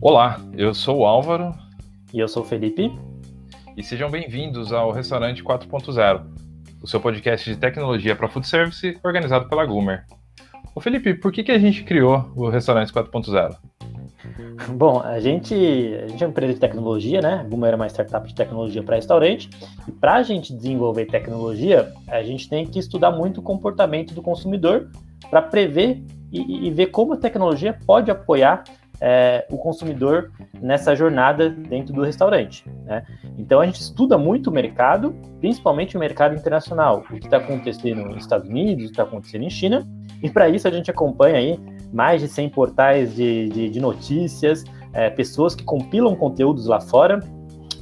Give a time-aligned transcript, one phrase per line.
[0.00, 1.52] Olá, eu sou o Álvaro.
[2.14, 2.96] E eu sou o Felipe.
[3.76, 6.24] E sejam bem-vindos ao Restaurante 4.0,
[6.80, 10.04] o seu podcast de tecnologia para food service organizado pela Gumer.
[10.74, 13.56] Ô Felipe, por que, que a gente criou o Restaurante 4.0?
[14.76, 17.40] Bom, a gente, a gente é uma empresa de tecnologia, né?
[17.40, 19.50] A Gumer é uma startup de tecnologia para restaurante.
[19.86, 24.22] E para a gente desenvolver tecnologia, a gente tem que estudar muito o comportamento do
[24.22, 24.90] consumidor
[25.30, 28.64] para prever e, e ver como a tecnologia pode apoiar
[29.00, 32.64] é, o consumidor nessa jornada dentro do restaurante.
[32.84, 33.04] Né?
[33.38, 38.02] Então a gente estuda muito o mercado, principalmente o mercado internacional, o que está acontecendo
[38.04, 39.86] nos Estados Unidos, o que está acontecendo em China,
[40.22, 41.60] e para isso a gente acompanha aí
[41.92, 47.20] mais de 100 portais de, de, de notícias, é, pessoas que compilam conteúdos lá fora,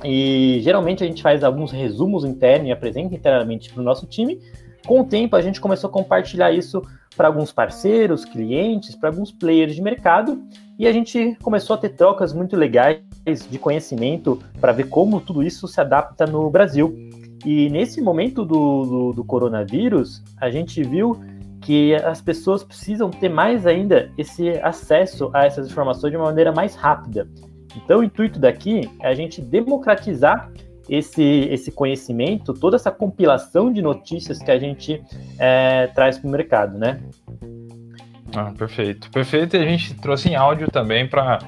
[0.05, 4.39] e geralmente a gente faz alguns resumos internos e apresenta internamente para o nosso time.
[4.87, 6.83] Com o tempo a gente começou a compartilhar isso
[7.17, 10.43] para alguns parceiros, clientes, para alguns players de mercado,
[10.79, 12.99] e a gente começou a ter trocas muito legais
[13.49, 16.95] de conhecimento para ver como tudo isso se adapta no Brasil.
[17.45, 21.21] E nesse momento do, do, do, coronavírus, a gente viu
[21.61, 26.53] que as pessoas precisam ter mais ainda esse acesso a essas informações de uma maneira
[26.53, 27.29] mais rápida.
[27.77, 30.51] Então, o intuito daqui é a gente democratizar
[30.89, 35.03] esse, esse conhecimento, toda essa compilação de notícias que a gente
[35.39, 37.01] é, traz para o mercado, né?
[38.35, 39.11] Ah, perfeito.
[39.11, 39.57] Perfeito.
[39.57, 41.39] E a gente trouxe em áudio também para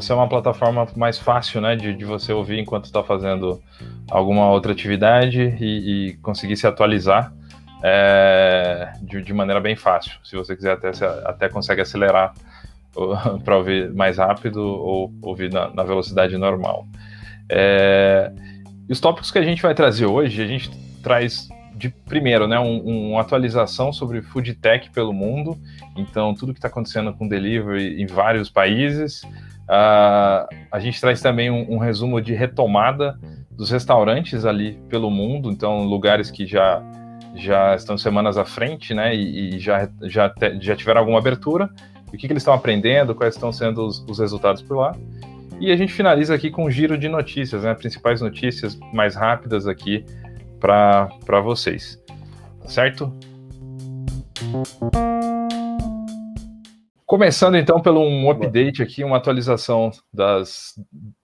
[0.00, 3.62] ser uma plataforma mais fácil, né, de, de você ouvir enquanto está fazendo
[4.10, 7.32] alguma outra atividade e, e conseguir se atualizar
[7.82, 10.18] é, de, de, maneira bem fácil.
[10.22, 10.90] Se você quiser, até,
[11.24, 12.34] até consegue acelerar
[13.44, 16.86] para ouvir mais rápido ou ouvir na, na velocidade normal.
[17.48, 18.32] É,
[18.88, 20.70] os tópicos que a gente vai trazer hoje, a gente
[21.02, 25.58] traz de primeiro, né, um, uma atualização sobre food tech pelo mundo.
[25.96, 29.22] Então, tudo que está acontecendo com delivery em vários países.
[29.64, 33.18] Uh, a gente traz também um, um, resumo de retomada
[33.50, 35.50] dos restaurantes ali pelo mundo.
[35.50, 36.82] Então, lugares que já
[37.36, 41.68] já estão semanas à frente, né, e, e já já, te, já tiveram alguma abertura.
[42.06, 43.12] O que, que eles estão aprendendo?
[43.12, 44.94] Quais estão sendo os, os resultados por lá?
[45.60, 47.74] E a gente finaliza aqui com um giro de notícias, né?
[47.74, 50.04] Principais notícias mais rápidas aqui
[50.60, 52.02] para vocês.
[52.60, 53.12] Tá certo?
[57.06, 60.74] Começando então pelo um update aqui, uma atualização das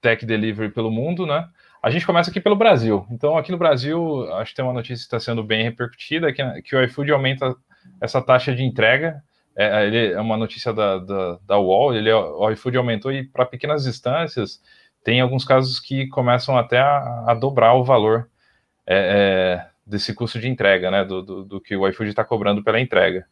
[0.00, 1.48] Tech Delivery pelo mundo, né?
[1.82, 3.06] A gente começa aqui pelo Brasil.
[3.10, 6.42] Então, aqui no Brasil, acho que tem uma notícia que está sendo bem repercutida, que,
[6.62, 7.56] que o iFood aumenta
[8.00, 9.22] essa taxa de entrega
[9.62, 13.44] é, ele é uma notícia da, da, da UOL, ele, o iFood aumentou e para
[13.44, 14.60] pequenas distâncias
[15.04, 18.28] tem alguns casos que começam até a, a dobrar o valor
[18.87, 22.65] é, é, desse custo de entrega, né, do, do, do que o iFood está cobrando
[22.65, 23.26] pela entrega.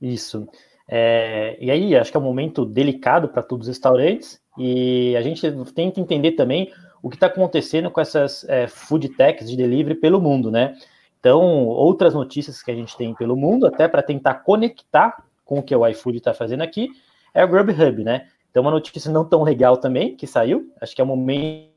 [0.00, 0.46] Isso.
[0.86, 5.22] É, e aí, acho que é um momento delicado para todos os restaurantes e a
[5.22, 6.70] gente tem que entender também
[7.02, 10.74] o que está acontecendo com essas é, food techs de delivery pelo mundo, né?
[11.24, 15.62] Então, outras notícias que a gente tem pelo mundo, até para tentar conectar com o
[15.62, 16.90] que o iFood está fazendo aqui,
[17.32, 18.28] é o Grubhub, né?
[18.50, 21.70] Então, uma notícia não tão legal também, que saiu, acho que é um momento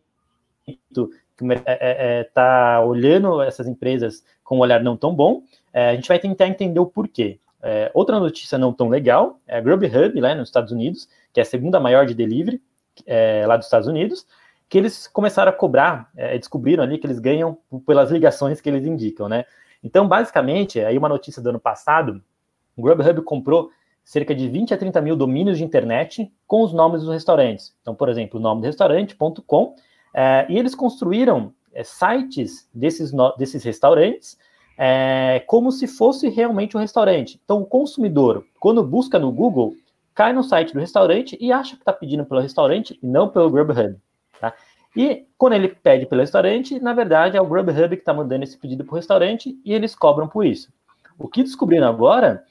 [1.38, 5.91] que está é, é, é olhando essas empresas com um olhar não tão bom, é,
[5.91, 7.40] a gente vai tentar entender o porquê.
[7.64, 11.44] É, outra notícia não tão legal é a Grubhub, lá nos Estados Unidos, que é
[11.44, 12.62] a segunda maior de delivery
[13.06, 14.28] é, lá dos Estados Unidos,
[14.69, 18.85] que eles começaram a cobrar, é, descobriram ali que eles ganham pelas ligações que eles
[18.85, 19.45] indicam, né?
[19.83, 22.22] Então, basicamente, aí uma notícia do ano passado,
[22.75, 23.69] o Grubhub comprou
[24.03, 27.75] cerca de 20 a 30 mil domínios de internet com os nomes dos restaurantes.
[27.81, 29.75] Então, por exemplo, o nome do restaurante.com,
[30.13, 34.38] é, e eles construíram é, sites desses, desses restaurantes
[34.78, 37.39] é, como se fosse realmente um restaurante.
[37.44, 39.75] Então, o consumidor, quando busca no Google,
[40.13, 43.49] cai no site do restaurante e acha que está pedindo pelo restaurante e não pelo
[43.49, 43.97] Grubhub.
[44.40, 44.53] Tá?
[44.96, 48.58] E quando ele pede pelo restaurante, na verdade é o Grubhub que está mandando esse
[48.58, 50.72] pedido para o restaurante e eles cobram por isso.
[51.20, 52.44] O que descobriram agora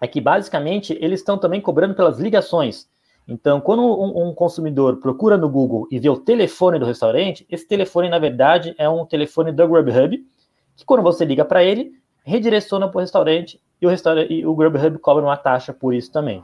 [0.00, 2.88] é que basicamente eles estão também cobrando pelas ligações.
[3.26, 7.66] Então, quando um, um, consumidor procura no Google e vê o telefone do restaurante, esse
[7.68, 10.26] telefone, na verdade, é um telefone do Grubhub,
[10.74, 11.92] que quando você liga para ele,
[12.24, 16.10] redireciona para o restaurante e o, restaurante, e o Grubhub cobra uma taxa por isso
[16.10, 16.42] também.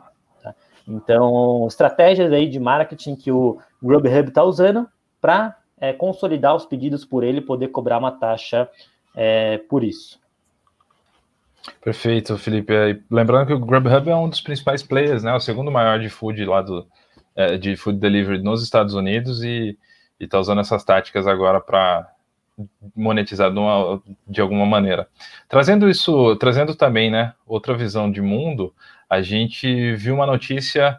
[0.87, 4.87] Então, estratégias aí de marketing que o Grubhub está usando
[5.21, 8.69] para é, consolidar os pedidos por ele poder cobrar uma taxa
[9.15, 10.21] é, por isso.
[11.83, 12.75] Perfeito, Felipe.
[12.75, 15.33] É, lembrando que o Grubhub é um dos principais players, né?
[15.35, 16.87] O segundo maior de food lá do
[17.35, 19.77] é, de food delivery nos Estados Unidos e
[20.21, 22.09] está usando essas táticas agora para
[22.95, 25.09] monetizado de alguma maneira.
[25.49, 28.73] Trazendo isso, trazendo também, né, outra visão de mundo,
[29.15, 30.99] a gente viu uma notícia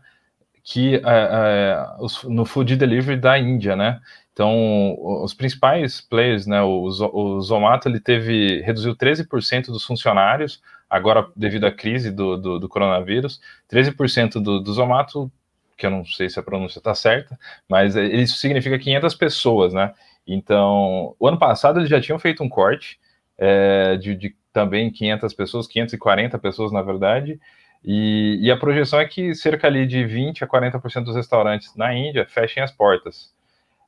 [0.63, 1.85] que é, é,
[2.27, 4.01] no food delivery da Índia, né?
[4.33, 11.29] Então, os principais players, né, o, o Zomato, ele teve, reduziu 13% dos funcionários, agora
[11.35, 13.39] devido à crise do, do, do coronavírus,
[13.71, 15.31] 13% do, do Zomato,
[15.77, 17.39] que eu não sei se a pronúncia está certa,
[17.69, 19.93] mas isso significa 500 pessoas, né?
[20.27, 22.99] Então, o ano passado eles já tinham feito um corte
[23.37, 27.39] é, de, de, também 500 pessoas, 540 pessoas, na verdade,
[27.85, 31.93] e, e, a projeção é que cerca ali de 20 a 40% dos restaurantes na
[31.93, 33.31] Índia fechem as portas.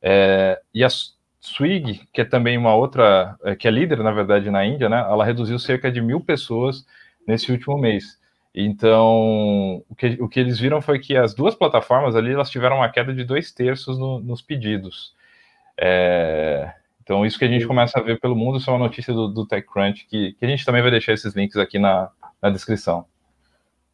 [0.02, 0.88] É, e a
[1.42, 5.00] Swig, que é também uma outra, é, que é líder, na verdade, na Índia, né,
[5.00, 6.86] ela reduziu cerca de mil pessoas
[7.28, 8.20] nesse último mês.
[8.54, 12.78] Então, o que, o que eles viram foi que as duas plataformas ali, elas tiveram
[12.78, 15.16] uma queda de dois terços no, nos pedidos.
[15.80, 16.72] É,
[17.04, 19.28] então, isso que a gente começa a ver pelo mundo, isso é uma notícia do,
[19.28, 22.10] do TechCrunch, que, que a gente também vai deixar esses links aqui na,
[22.42, 23.06] na descrição.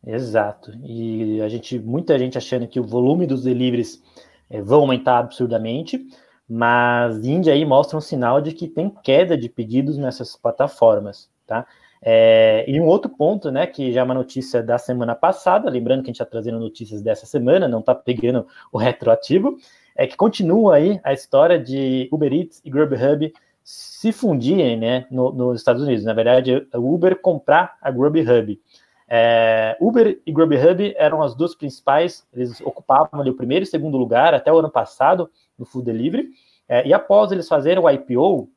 [0.05, 0.71] Exato.
[0.83, 4.03] E a gente, muita gente achando que o volume dos deliveries
[4.49, 6.05] é, vão aumentar absurdamente,
[6.47, 11.65] mas Índia aí mostra um sinal de que tem queda de pedidos nessas plataformas, tá?
[12.05, 16.01] É, e um outro ponto, né, que já é uma notícia da semana passada, lembrando
[16.01, 19.57] que a gente está trazendo notícias dessa semana, não está pegando o retroativo,
[19.95, 23.33] é que continua aí a história de Uber Eats e Grubhub
[23.63, 26.03] se fundirem, né, no, nos Estados Unidos.
[26.03, 28.59] Na verdade, o Uber comprar a Grubhub.
[29.15, 33.95] É, Uber e Grubhub eram as duas principais, eles ocupavam ali o primeiro e segundo
[33.95, 36.31] lugar até o ano passado no food delivery,
[36.67, 38.49] é, e após eles fazerem o IPO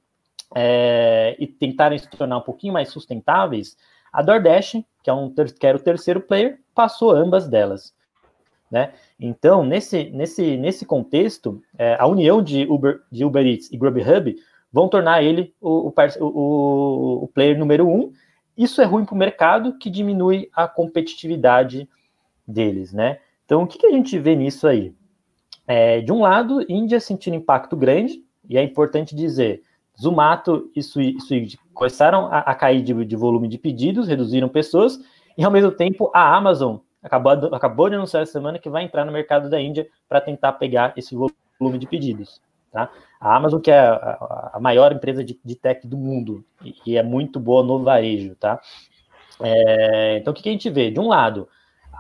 [0.55, 3.77] é, e tentarem se tornar um pouquinho mais sustentáveis,
[4.11, 7.95] a DoorDash, que, é um que era o terceiro player, passou ambas delas.
[8.71, 8.95] Né?
[9.21, 14.35] Então, nesse, nesse, nesse contexto, é, a união de Uber, de Uber Eats e Grubhub
[14.73, 18.11] vão tornar ele o, o, o, o player número um,
[18.57, 21.89] isso é ruim para o mercado, que diminui a competitividade
[22.47, 23.19] deles, né?
[23.45, 24.95] Então, o que, que a gente vê nisso aí?
[25.67, 29.63] É, de um lado, Índia sentindo impacto grande, e é importante dizer,
[30.01, 34.99] Zumato e Swig começaram a, a cair de, de, volume de pedidos, reduziram pessoas,
[35.37, 39.05] e ao mesmo tempo a Amazon acabou, acabou de anunciar essa semana que vai entrar
[39.05, 42.41] no mercado da Índia para tentar pegar esse volume de pedidos.
[42.71, 42.91] Tá?
[43.21, 47.03] A Amazon, que é a, maior empresa de, de, tech do mundo e, e, é
[47.03, 48.61] muito boa no varejo, tá?
[49.41, 50.91] É, então, o que, que a gente vê?
[50.91, 51.49] De um lado,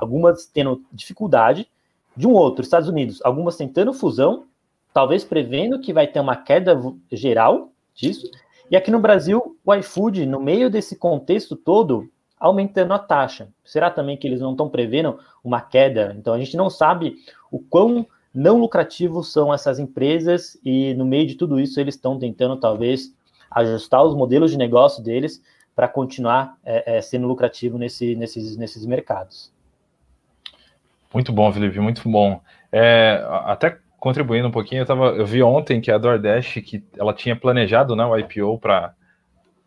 [0.00, 1.70] algumas tendo dificuldade,
[2.16, 4.46] de um outro, Estados Unidos, algumas tentando fusão,
[4.92, 6.78] talvez prevendo que vai ter uma queda
[7.12, 8.30] geral disso,
[8.70, 13.48] e aqui no Brasil, o iFood, no meio desse contexto todo, aumentando a taxa.
[13.64, 16.14] Será também que eles não estão prevendo uma queda?
[16.18, 17.16] Então, a gente não sabe
[17.50, 22.18] o quão não lucrativos são essas empresas e no meio de tudo isso eles estão
[22.18, 23.14] tentando talvez
[23.50, 25.42] ajustar os modelos de negócio deles
[25.74, 29.50] para continuar é, é, sendo lucrativo nesse, nesses, nesses mercados.
[31.14, 32.38] Muito bom, Felipe, muito bom.
[32.70, 37.14] É, até contribuindo um pouquinho, eu, tava, eu vi ontem que a DoorDash que ela
[37.14, 38.94] tinha planejado né, o IPO para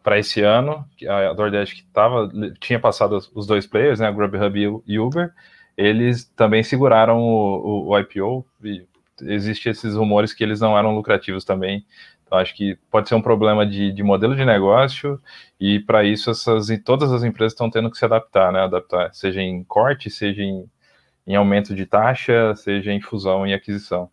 [0.02, 4.82] para esse ano, a DoorDash que tava, tinha passado os dois players, né, a Grubhub
[4.88, 5.34] e Uber,
[5.80, 8.86] eles também seguraram o, o, o IPO e
[9.22, 11.86] existem esses rumores que eles não eram lucrativos também.
[12.26, 15.20] Então, acho que pode ser um problema de, de modelo de negócio
[15.58, 18.60] e para isso essas todas as empresas estão tendo que se adaptar, né?
[18.60, 20.70] Adaptar, seja em corte, seja em,
[21.26, 24.10] em aumento de taxa, seja em fusão e aquisição.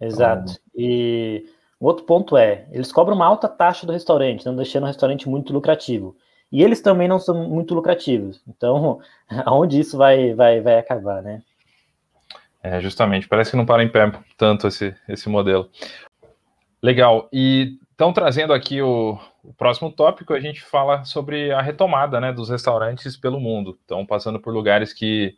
[0.00, 0.52] Exato.
[0.52, 1.44] Então, e
[1.80, 5.52] outro ponto é, eles cobram uma alta taxa do restaurante, não deixando o restaurante muito
[5.52, 6.16] lucrativo.
[6.52, 8.42] E eles também não são muito lucrativos.
[8.48, 9.00] Então,
[9.44, 11.42] aonde isso vai, vai, vai acabar, né?
[12.62, 15.70] É, justamente, parece que não para em pé tanto esse, esse modelo.
[16.82, 17.28] Legal.
[17.32, 22.32] E então, trazendo aqui o, o, próximo tópico, a gente fala sobre a retomada né,
[22.32, 23.78] dos restaurantes pelo mundo.
[23.84, 25.36] Então, passando por lugares que,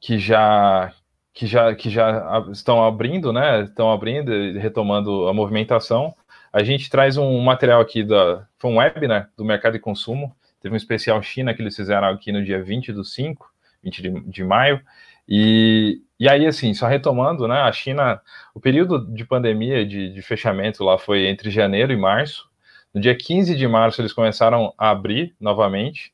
[0.00, 0.90] que já
[1.34, 3.64] que já que já estão abrindo, né?
[3.64, 6.14] Estão abrindo e retomando a movimentação.
[6.54, 8.46] A gente traz um material aqui da.
[8.58, 10.32] Foi um webinar do mercado de consumo.
[10.60, 14.20] Teve um especial China que eles fizeram aqui no dia 20 do 5, 20 de,
[14.30, 14.80] de maio.
[15.28, 17.56] E, e aí, assim, só retomando, né?
[17.56, 18.20] A China,
[18.54, 22.48] o período de pandemia, de, de fechamento lá foi entre janeiro e março.
[22.94, 26.12] No dia 15 de março, eles começaram a abrir novamente.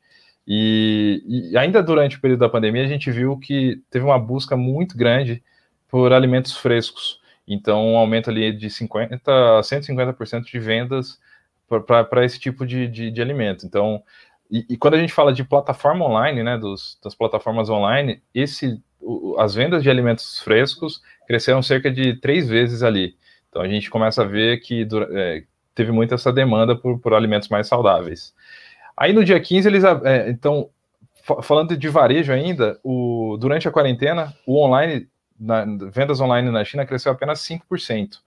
[0.49, 4.57] E, e, ainda durante o período da pandemia, a gente viu que teve uma busca
[4.57, 5.43] muito grande
[5.87, 7.20] por alimentos frescos.
[7.53, 11.19] Então, um aumento ali de 50% a 150% de vendas
[12.09, 13.67] para esse tipo de, de, de, alimento.
[13.67, 14.03] Então,
[14.49, 18.81] e, e, quando a gente fala de plataforma online, né, dos, das plataformas online, esse,
[19.01, 23.17] o, as vendas de alimentos frescos cresceram cerca de três vezes ali.
[23.49, 25.43] Então, a gente começa a ver que é,
[25.75, 28.33] teve muito essa demanda por, por alimentos mais saudáveis.
[28.97, 30.71] Aí no dia 15, eles, é, então,
[31.43, 35.09] falando de varejo ainda, o, durante a quarentena, o online,
[35.41, 38.19] na, vendas online na China cresceu apenas 5%.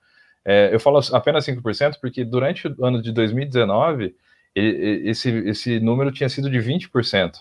[0.45, 4.15] É, eu falo apenas 5% porque durante o ano de 2019,
[4.55, 7.35] esse, esse número tinha sido de 20%.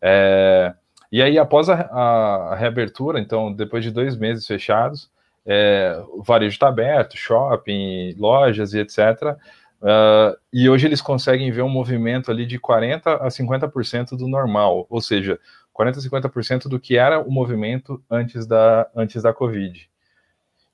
[0.00, 0.74] É,
[1.10, 5.10] e aí, após a, a, reabertura, então, depois de dois meses fechados,
[5.44, 9.36] é, o varejo está aberto, shopping, lojas e etc.
[9.80, 14.86] Uh, e hoje eles conseguem ver um movimento ali de 40% a 50% do normal,
[14.88, 15.38] ou seja,
[15.78, 19.88] 40% a 50% do que era o movimento antes da, antes da Covid.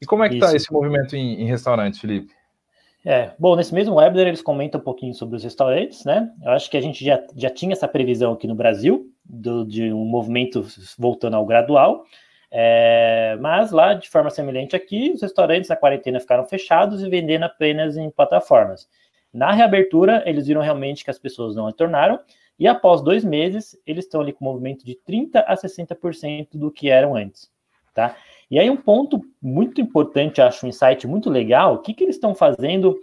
[0.01, 2.33] E como é que está esse movimento em, em restaurantes, Felipe?
[3.05, 6.31] É, bom, nesse mesmo webinar eles comentam um pouquinho sobre os restaurantes, né?
[6.43, 9.93] Eu acho que a gente já, já tinha essa previsão aqui no Brasil, do, de
[9.93, 10.65] um movimento
[10.97, 12.05] voltando ao gradual,
[12.55, 17.45] é, mas lá, de forma semelhante aqui, os restaurantes na quarentena ficaram fechados e vendendo
[17.45, 18.89] apenas em plataformas.
[19.33, 22.21] Na reabertura, eles viram realmente que as pessoas não retornaram,
[22.59, 26.91] e após dois meses, eles estão ali com movimento de 30% a 60% do que
[26.91, 27.51] eram antes,
[27.95, 28.17] tá?
[28.51, 32.17] E aí um ponto muito importante, acho um insight muito legal, o que, que eles
[32.17, 32.99] estão fazendo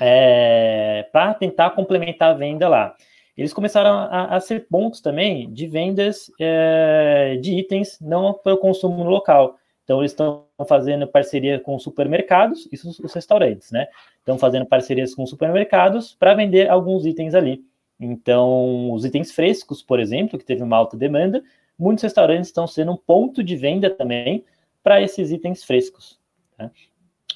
[0.00, 2.94] é, para tentar complementar a venda lá?
[3.36, 8.58] Eles começaram a, a ser pontos também de vendas é, de itens não para o
[8.58, 9.56] consumo local.
[9.84, 13.88] Então, eles estão fazendo parceria com supermercados, isso os restaurantes, né?
[14.18, 17.64] Estão fazendo parcerias com supermercados para vender alguns itens ali.
[18.04, 21.42] Então, os itens frescos, por exemplo, que teve uma alta demanda,
[21.78, 24.44] muitos restaurantes estão sendo um ponto de venda também
[24.82, 26.18] para esses itens frescos.
[26.56, 26.70] Tá?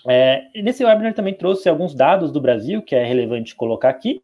[0.08, 4.22] É, nesse webinar também trouxe alguns dados do Brasil, que é relevante colocar aqui,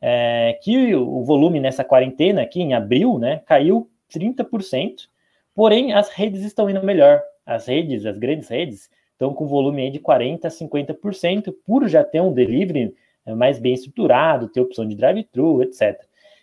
[0.00, 5.08] é, que o volume nessa quarentena aqui em abril, né, caiu 30%,
[5.54, 9.90] porém as redes estão indo melhor as redes, as grandes redes, estão com volume aí
[9.90, 12.94] de 40% a 50%, por já ter um delivery
[13.26, 16.00] mais bem estruturado, ter opção de drive-thru, etc.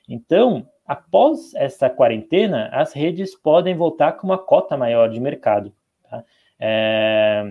[0.07, 5.73] Então, após essa quarentena, as redes podem voltar com uma cota maior de mercado.
[6.09, 6.23] Tá?
[6.59, 7.43] É,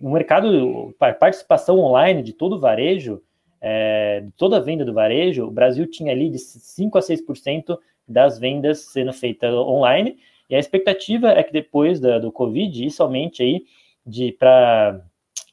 [0.00, 3.22] no mercado, a participação online de todo o varejo,
[3.60, 7.78] é, de toda a venda do varejo, o Brasil tinha ali de 5 a 6%
[8.08, 10.18] das vendas sendo feitas online,
[10.48, 13.64] e a expectativa é que depois da, do Covid, isso aumente aí
[14.04, 15.00] de para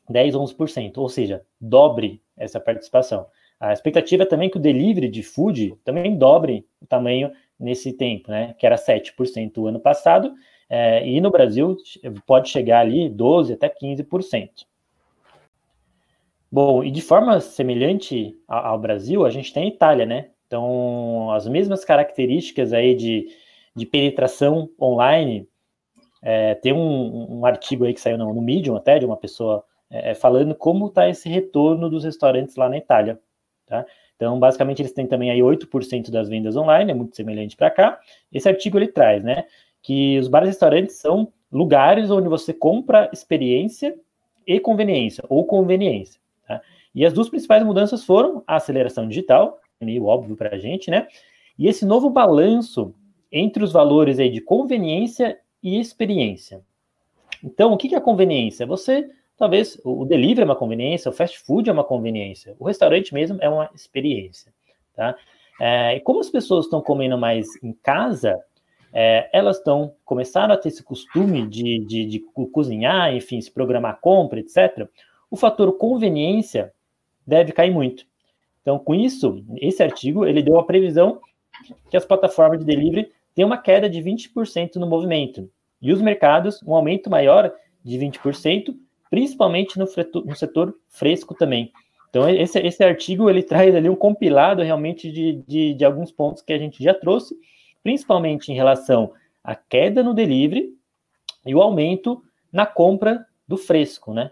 [0.10, 3.26] 10, 11%, ou seja, dobre essa participação.
[3.60, 8.30] A expectativa é também que o delivery de food também dobre o tamanho nesse tempo,
[8.30, 8.56] né?
[8.58, 10.34] Que era 7% o ano passado,
[10.70, 11.76] é, e no Brasil
[12.26, 14.66] pode chegar ali 12% até 15%.
[16.52, 20.30] Bom, e de forma semelhante ao Brasil, a gente tem a Itália, né?
[20.46, 23.28] Então, as mesmas características aí de
[23.78, 25.48] de penetração online.
[26.20, 29.64] É, tem um, um, artigo aí que saiu no, no Medium até, de uma pessoa
[29.90, 33.20] é, é falando como está esse retorno dos restaurantes lá na Itália.
[33.66, 33.86] Tá?
[34.16, 38.00] Então, basicamente, eles têm também aí 8% das vendas online, é muito semelhante para cá.
[38.32, 39.46] Esse artigo ele traz, né,
[39.82, 43.96] que os bares e restaurantes são lugares onde você compra experiência
[44.46, 46.20] e conveniência, ou conveniência.
[46.48, 46.62] Tá?
[46.96, 51.08] E as duas principais mudanças foram a aceleração digital, meio óbvio para a gente, né?
[51.58, 52.94] E esse novo balanço
[53.32, 56.62] entre os valores aí de conveniência e experiência.
[57.44, 58.66] Então, o que é conveniência?
[58.66, 63.14] Você, talvez, o delivery é uma conveniência, o fast food é uma conveniência, o restaurante
[63.14, 64.54] mesmo é uma experiência,
[64.96, 65.16] tá?
[65.60, 68.40] É, e como as pessoas estão comendo mais em casa,
[68.94, 72.20] é, elas estão começaram a ter esse costume de, de, de
[72.52, 74.88] cozinhar, enfim, se programar compra, etc.
[75.30, 76.74] O fator conveniência
[77.26, 78.06] deve cair muito.
[78.62, 81.20] Então, com isso, esse artigo ele deu a previsão
[81.90, 85.50] que as plataformas de delivery tem uma queda de 20% no movimento.
[85.82, 87.54] E os mercados, um aumento maior
[87.84, 88.76] de 20%,
[89.10, 89.86] principalmente no,
[90.26, 91.72] no setor fresco também.
[92.10, 96.42] Então, esse, esse artigo ele traz ali um compilado realmente de, de, de alguns pontos
[96.42, 97.36] que a gente já trouxe,
[97.84, 99.12] principalmente em relação
[99.44, 100.74] à queda no delivery
[101.46, 104.32] e o aumento na compra do fresco, né?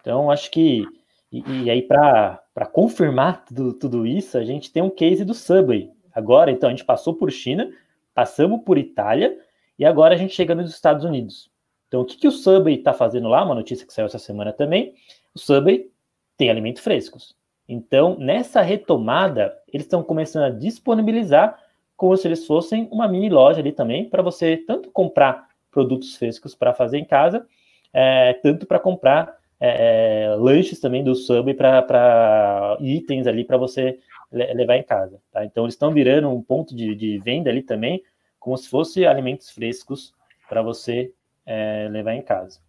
[0.00, 0.84] Então, acho que.
[1.32, 2.40] E, e aí, para
[2.72, 6.82] confirmar tudo, tudo isso, a gente tem um case do Subway, Agora, então, a gente
[6.82, 7.70] passou por China,
[8.14, 9.38] passamos por Itália
[9.78, 11.50] e agora a gente chega nos Estados Unidos.
[11.88, 13.44] Então, o que, que o Subway está fazendo lá?
[13.44, 14.94] Uma notícia que saiu essa semana também.
[15.34, 15.90] O Subway
[16.36, 17.36] tem alimentos frescos.
[17.68, 21.58] Então, nessa retomada, eles estão começando a disponibilizar
[21.96, 26.54] como se eles fossem uma mini loja ali também, para você tanto comprar produtos frescos
[26.54, 27.46] para fazer em casa,
[27.92, 33.98] é, tanto para comprar é, lanches também do Subway para itens ali para você
[34.30, 35.20] levar em casa.
[35.32, 35.44] Tá?
[35.44, 38.02] Então, eles estão virando um ponto de, de, venda ali também,
[38.38, 40.12] como se fosse alimentos frescos
[40.48, 41.12] para você
[41.46, 42.60] é, levar em casa.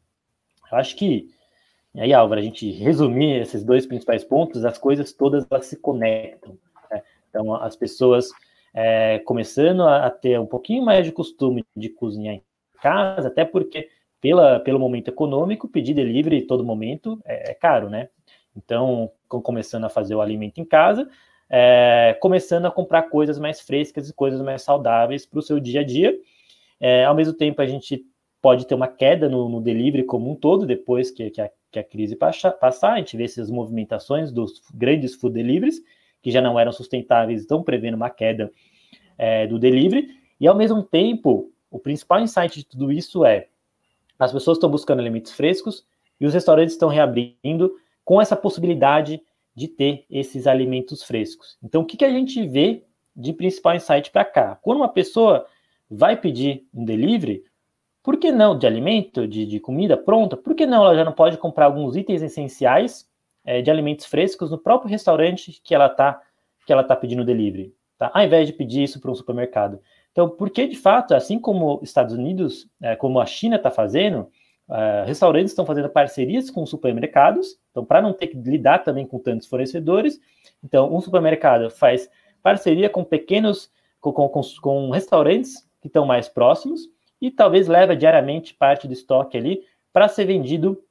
[0.72, 1.30] Eu acho que,
[1.96, 5.78] E aí, Álvaro, a gente resumir esses dois principais pontos, as coisas todas elas se
[5.78, 6.58] conectam.
[6.92, 7.02] Né?
[7.30, 8.30] Então, as pessoas
[8.74, 12.44] é, começando a, a, ter um pouquinho mais de costume de cozinhar em
[12.82, 13.90] casa, até porque,
[14.22, 18.10] pela, pelo momento econômico, pedir delivery todo momento é, é caro, né?
[18.56, 21.08] Então, começando a fazer o alimento em casa,
[21.50, 25.82] é, começando a comprar coisas mais frescas e coisas mais saudáveis para o seu dia
[25.82, 26.16] a dia.
[26.80, 28.06] É, ao mesmo tempo, a gente
[28.42, 31.80] pode ter uma queda no, no delivery como um todo, depois que, que, a, que
[31.80, 35.82] a, crise passar, a gente vê essas movimentações dos grandes food deliveries,
[36.22, 38.52] que já não eram sustentáveis, estão prevendo uma queda
[39.18, 43.48] é, do delivery, e ao mesmo tempo, o principal insight de tudo isso é
[44.20, 45.86] as pessoas estão buscando alimentos frescos
[46.20, 49.22] e os restaurantes estão reabrindo com essa possibilidade
[49.56, 51.58] de ter esses alimentos frescos.
[51.64, 52.84] Então, o que, que a gente vê
[53.16, 54.56] de principal insight para cá?
[54.62, 55.46] Quando uma pessoa
[55.90, 57.44] vai pedir um delivery,
[58.08, 60.38] por que não de alimento, de, de comida pronta?
[60.38, 63.06] Por que não ela já não pode comprar alguns itens essenciais
[63.44, 66.22] é, de alimentos frescos no próprio restaurante que ela está
[66.66, 68.10] que ela tá pedindo delivery, tá?
[68.14, 69.82] Ao invés de pedir isso para um supermercado.
[70.14, 74.32] Então, porque de fato, assim como Estados Unidos, é, como a China está fazendo,
[74.70, 79.18] Uh, restaurantes estão fazendo parcerias com supermercados, então, para não ter que lidar também com
[79.18, 80.20] tantos fornecedores,
[80.62, 82.10] então, um supermercado faz
[82.44, 83.72] parceria com pequenos,
[84.02, 86.82] com, com, com restaurantes que estão mais próximos
[87.22, 90.82] e talvez leva diariamente parte do estoque ali para ser vendido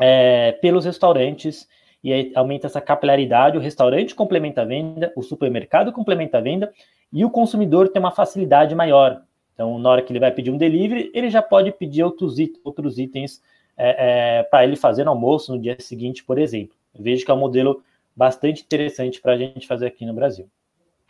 [0.00, 1.68] é, pelos restaurantes
[2.02, 6.70] e aí aumenta essa capilaridade, o restaurante complementa a venda, o supermercado complementa a venda
[7.10, 9.22] e o consumidor tem uma facilidade maior.
[9.54, 12.60] Então, na hora que ele vai pedir um delivery, ele já pode pedir outros, it
[12.62, 13.40] outros itens
[13.76, 16.76] é, é, para ele fazer no almoço no dia seguinte, por exemplo.
[16.94, 17.82] Vejo que é um modelo
[18.14, 20.46] bastante interessante para a gente fazer aqui no Brasil.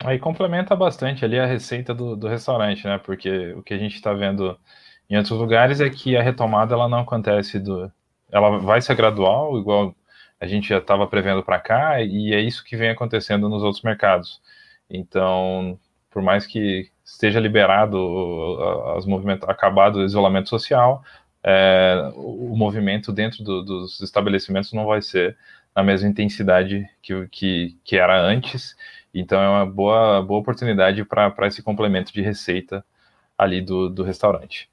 [0.03, 2.97] Aí complementa bastante ali a receita do, do restaurante, né?
[2.97, 4.57] Porque o que a gente está vendo
[5.09, 7.91] em outros lugares é que a retomada ela não acontece do,
[8.31, 9.95] ela vai ser gradual, igual
[10.39, 13.83] a gente já estava prevendo para cá, e é isso que vem acontecendo nos outros
[13.83, 14.41] mercados.
[14.89, 15.79] Então,
[16.11, 17.97] por mais que esteja liberado
[18.97, 21.03] as movimentos, acabado o isolamento social,
[21.43, 25.37] é, o movimento dentro do, dos estabelecimentos não vai ser
[25.75, 28.75] na mesma intensidade que, que, que era antes.
[29.15, 32.83] Então é uma boa, boa oportunidade para esse complemento de receita
[33.37, 34.69] ali do, do restaurante.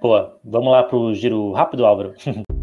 [0.00, 2.14] Boa, vamos lá para o giro rápido, Álvaro.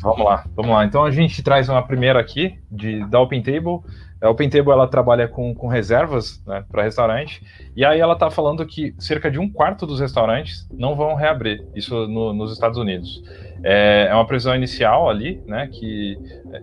[0.00, 0.84] Vamos lá, vamos lá.
[0.84, 3.80] Então a gente traz uma primeira aqui de, da Open Table.
[4.20, 7.42] A Open Table ela trabalha com, com reservas né, para restaurante.
[7.76, 11.64] E aí ela está falando que cerca de um quarto dos restaurantes não vão reabrir,
[11.74, 13.22] isso no, nos Estados Unidos.
[13.62, 15.68] É, é, uma previsão inicial ali, né?
[15.72, 16.16] Que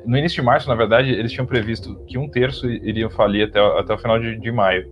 [0.05, 3.59] no início de março, na verdade, eles tinham previsto que um terço iriam falir até,
[3.79, 4.89] até o final de, de maio.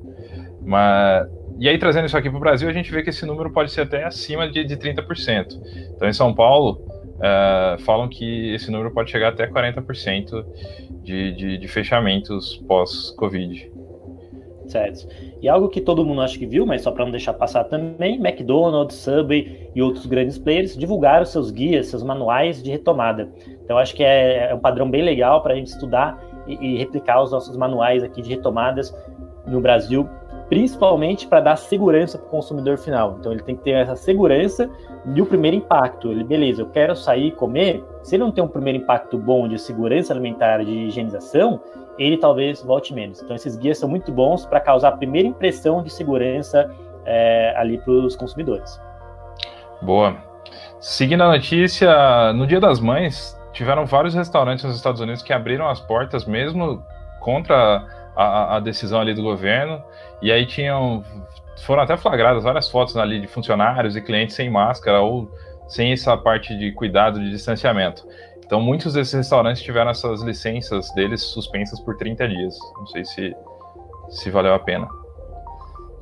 [0.62, 1.28] Mas
[1.60, 3.72] e aí, trazendo isso aqui para o Brasil, a gente vê que esse número pode
[3.72, 5.62] ser até acima de, de 30%.
[5.96, 6.82] Então, em São Paulo,
[7.16, 10.46] uh, falam que esse número pode chegar até 40%
[11.04, 13.72] de, de, de fechamentos pós-Covid.
[14.68, 15.08] Certo.
[15.42, 18.16] E algo que todo mundo acho que viu, mas só para não deixar passar também,
[18.16, 23.30] McDonald's, Subway e outros grandes players divulgaram seus guias, seus manuais de retomada.
[23.64, 26.78] Então acho que é, é um padrão bem legal para a gente estudar e, e,
[26.78, 28.96] replicar os nossos manuais aqui de retomadas
[29.46, 30.08] no Brasil
[30.50, 33.18] principalmente para dar segurança para o consumidor final.
[33.20, 34.70] Então ele tem que ter essa segurança
[35.14, 36.12] e o primeiro impacto.
[36.12, 37.84] Ele, beleza, eu quero sair e comer.
[38.02, 41.60] Se ele não tem um primeiro impacto bom de segurança alimentar, de higienização,
[41.98, 43.22] ele talvez volte menos.
[43.22, 46.70] Então esses guias são muito bons para causar a primeira impressão de segurança
[47.06, 48.80] é, ali para os consumidores.
[49.82, 50.16] Boa.
[50.80, 55.70] Seguindo a notícia, no Dia das Mães, tiveram vários restaurantes nos Estados Unidos que abriram
[55.70, 56.84] as portas mesmo
[57.20, 59.82] contra a, a, decisão ali do governo,
[60.22, 61.04] e aí tinham,
[61.66, 65.30] foram até flagradas várias fotos ali de funcionários e clientes sem máscara ou
[65.68, 68.08] sem essa parte de cuidado de distanciamento.
[68.46, 72.58] Então, muitos desses restaurantes tiveram essas licenças deles suspensas por 30 dias.
[72.78, 73.36] Não sei se,
[74.10, 74.88] se valeu a pena.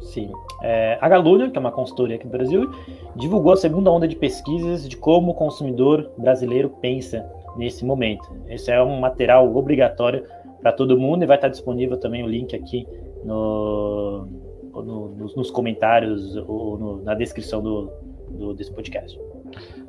[0.02, 0.32] Sim.
[0.62, 2.70] É, a Galúnia, que é uma consultoria aqui do Brasil,
[3.16, 8.28] divulgou a segunda onda de pesquisas de como o consumidor brasileiro pensa nesse momento.
[8.48, 10.26] Esse é um material obrigatório
[10.62, 12.88] para todo mundo e vai estar disponível também o link aqui
[13.24, 14.28] no,
[14.74, 17.92] no nos, nos, comentários ou no, na descrição do,
[18.30, 19.20] do, desse podcast.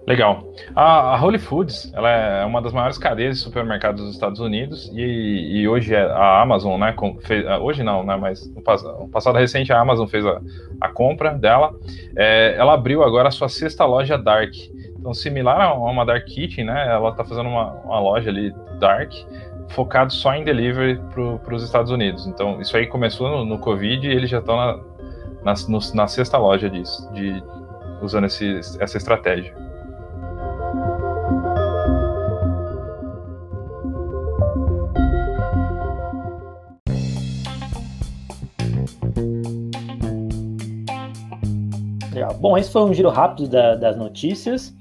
[0.06, 0.52] Legal.
[0.74, 4.90] A, a Holy Foods ela é uma das maiores cadeias de supermercados dos Estados Unidos
[4.92, 6.94] e, e hoje é a Amazon, né?
[7.20, 8.16] Fez, hoje não, né?
[8.16, 8.62] Mas no,
[9.00, 10.40] no, passado recente a Amazon fez a,
[10.80, 11.72] a compra dela.
[12.16, 14.52] É, ela abriu agora a sua sexta loja Dark.
[14.98, 16.88] Então, similar a uma Dark Kitchen, né?
[16.88, 19.12] Ela está fazendo uma, uma loja ali Dark
[19.72, 21.00] focado só em delivery
[21.44, 22.26] para os Estados Unidos.
[22.26, 24.76] Então, isso aí começou no, no Covid e eles já estão na,
[25.44, 25.54] na,
[25.94, 27.42] na sexta loja disso, de,
[28.00, 29.54] usando esse, essa estratégia.
[42.12, 42.34] Legal.
[42.34, 44.74] Bom, esse foi um giro rápido da, das notícias.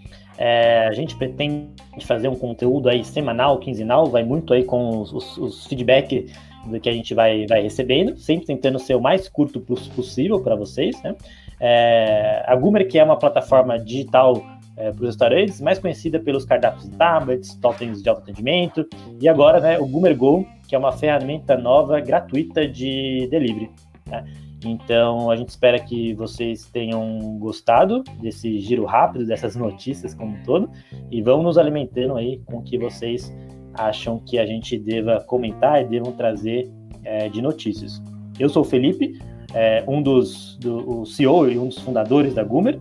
[0.43, 1.69] É, a gente pretende
[2.03, 6.33] fazer um conteúdo aí semanal, quinzenal, vai muito aí com os, os, os feedback
[6.65, 10.55] do que a gente vai, vai recebendo, sempre tentando ser o mais curto possível para
[10.55, 11.15] vocês, né?
[11.59, 14.43] É, a Gumer, que é uma plataforma digital
[14.75, 18.87] é, para os restaurantes, mais conhecida pelos cardápios de tablets, totens de autoatendimento,
[19.19, 23.69] e agora né, o Gumer Go, que é uma ferramenta nova, gratuita de delivery.
[24.07, 24.25] Né?
[24.63, 30.43] Então, a gente espera que vocês tenham gostado desse giro rápido, dessas notícias como um
[30.43, 30.69] todo,
[31.09, 33.33] e vão nos alimentando aí com o que vocês
[33.73, 36.69] acham que a gente deva comentar e devam trazer
[37.03, 38.01] é, de notícias.
[38.39, 39.19] Eu sou o Felipe,
[39.53, 42.79] é, um dos do, CEO e um dos fundadores da Gumer.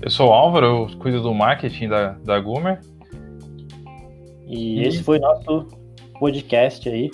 [0.00, 2.80] Eu sou o Álvaro, eu cuido do marketing da, da Gumer.
[4.48, 5.68] E, e esse foi nosso
[6.18, 7.08] podcast aí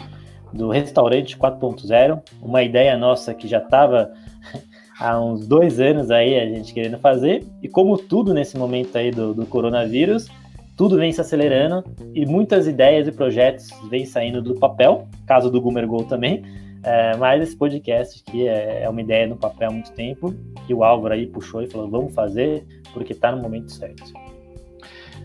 [0.52, 4.12] do Restaurante 4.0, uma ideia nossa que já estava
[4.98, 9.10] há uns dois anos aí a gente querendo fazer, e como tudo nesse momento aí
[9.10, 10.28] do, do coronavírus,
[10.76, 11.84] tudo vem se acelerando
[12.14, 16.42] e muitas ideias e projetos vêm saindo do papel, caso do Gumer Go também,
[16.84, 20.34] é, mas esse podcast aqui é, é, uma ideia no papel há muito tempo,
[20.66, 24.12] que o Álvaro aí puxou e falou, vamos fazer, porque está no momento certo.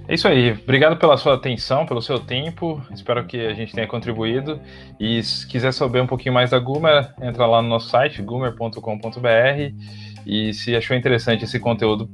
[0.08, 0.52] É isso aí.
[0.52, 2.82] Obrigado pela sua atenção, pelo seu tempo.
[2.92, 4.60] Espero que a gente tenha contribuído.
[5.00, 9.74] E se quiser saber um pouquinho mais da Gumer, entra lá no nosso site, gumer.com.br.
[10.26, 12.10] E se achou interessante esse conteúdo,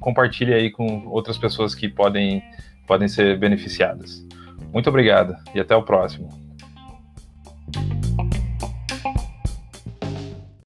[0.00, 2.42] compartilhe aí com outras pessoas que podem,
[2.86, 4.26] podem ser beneficiadas.
[4.72, 6.28] Muito obrigado e até o próximo.